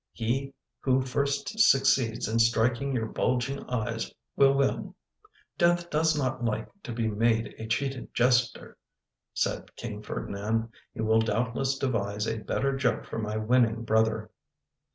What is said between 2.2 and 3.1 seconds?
in striking your